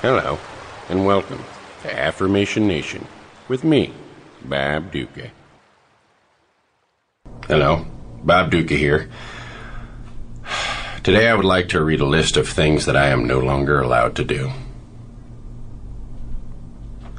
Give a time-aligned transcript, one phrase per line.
[0.00, 0.38] Hello,
[0.88, 1.42] and welcome
[1.82, 3.04] to Affirmation Nation
[3.48, 3.92] with me,
[4.44, 5.32] Bob Ducca.
[7.48, 7.84] Hello,
[8.22, 9.10] Bob Ducca here.
[11.02, 13.80] Today I would like to read a list of things that I am no longer
[13.80, 14.52] allowed to do.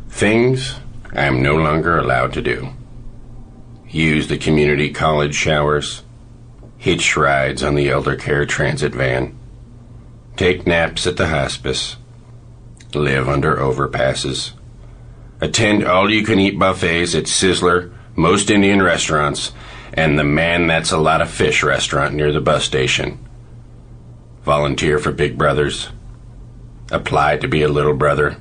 [0.08, 0.80] Things
[1.12, 2.70] I am no longer allowed to do.
[3.90, 6.04] Use the community college showers,
[6.78, 9.38] hitch rides on the elder care transit van,
[10.38, 11.98] take naps at the hospice,
[12.94, 14.52] live under overpasses,
[15.42, 19.52] attend all you can eat buffets at Sizzler, most Indian restaurants,
[19.94, 23.20] and the Man That's a Lot of Fish restaurant near the bus station.
[24.44, 25.90] Volunteer for Big Brothers.
[26.92, 28.38] Apply to be a little brother.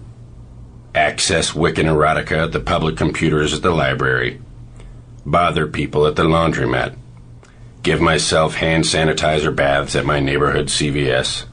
[0.95, 4.41] Access Wiccan erotica at the public computers at the library.
[5.27, 6.97] Bother people at the laundromat.
[7.83, 11.45] Give myself hand sanitizer baths at my neighborhood CVS.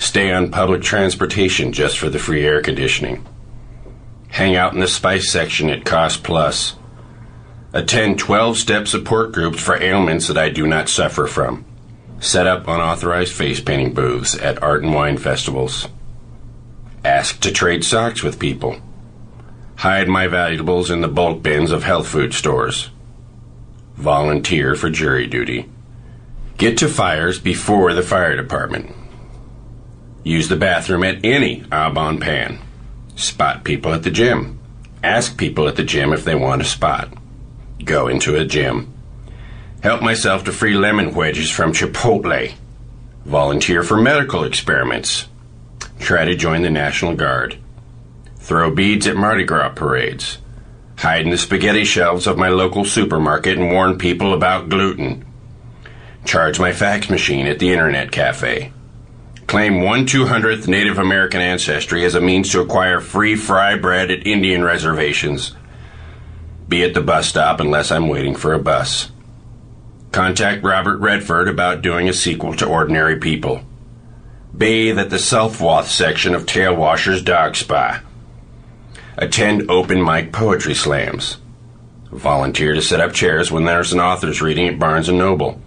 [0.00, 3.24] Stay on public transportation just for the free air conditioning.
[4.28, 6.74] Hang out in the spice section at Cost Plus.
[7.74, 11.66] Attend 12 step support groups for ailments that I do not suffer from.
[12.18, 15.86] Set up unauthorized face painting booths at art and wine festivals.
[17.04, 18.80] Ask to trade socks with people.
[19.76, 22.88] Hide my valuables in the bulk bins of health food stores.
[23.96, 25.68] Volunteer for jury duty.
[26.56, 28.96] Get to fires before the fire department.
[30.22, 32.58] Use the bathroom at any Au Bon Pain.
[33.16, 34.58] Spot people at the gym.
[35.02, 37.12] Ask people at the gym if they want a spot.
[37.84, 38.92] Go into a gym.
[39.82, 42.52] Help myself to free lemon wedges from Chipotle.
[43.24, 45.26] Volunteer for medical experiments.
[45.98, 47.56] Try to join the National Guard.
[48.36, 50.38] Throw beads at Mardi Gras parades.
[50.98, 55.24] Hide in the spaghetti shelves of my local supermarket and warn people about gluten.
[56.26, 58.72] Charge my fax machine at the Internet Cafe.
[59.50, 64.24] Claim 1 200th Native American ancestry as a means to acquire free fry bread at
[64.24, 65.56] Indian reservations.
[66.68, 69.10] Be at the bus stop unless I'm waiting for a bus.
[70.12, 73.62] Contact Robert Redford about doing a sequel to Ordinary People.
[74.56, 78.02] Bathe at the Selfwath section of Tailwasher's Dog Spa.
[79.16, 81.38] Attend open mic poetry slams.
[82.12, 85.60] Volunteer to set up chairs when there's an author's reading at Barnes & Noble.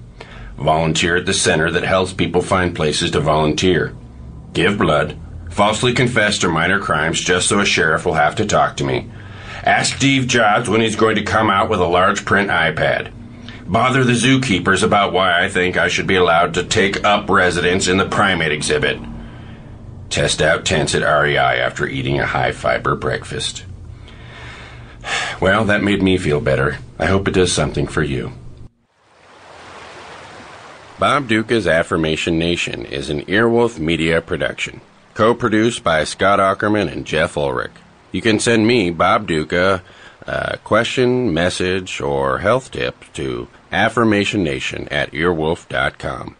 [0.63, 3.93] Volunteer at the center that helps people find places to volunteer.
[4.53, 5.19] Give blood.
[5.51, 9.11] Falsely confess to minor crimes just so a sheriff will have to talk to me.
[9.63, 13.11] Ask Steve Jobs when he's going to come out with a large print iPad.
[13.67, 17.89] Bother the zookeepers about why I think I should be allowed to take up residence
[17.89, 18.99] in the primate exhibit.
[20.09, 23.65] Test out tents at REI after eating a high fiber breakfast.
[25.41, 26.77] Well, that made me feel better.
[26.97, 28.31] I hope it does something for you.
[31.03, 34.79] Bob Ducca's Affirmation Nation is an Earwolf Media production,
[35.15, 37.73] co produced by Scott Aukerman and Jeff Ulrich.
[38.13, 39.83] You can send me, Bob Ducca,
[40.25, 46.37] a question, message, or health tip to affirmationnation at earwolf.com.